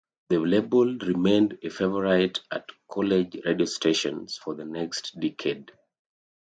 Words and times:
The 0.29 0.39
label 0.39 0.97
remained 0.97 1.59
a 1.61 1.69
favorite 1.69 2.39
at 2.49 2.67
college 2.91 3.37
radio 3.45 3.67
stations 3.67 4.35
for 4.35 4.55
the 4.55 4.65
next 4.65 5.19
decade. 5.19 5.71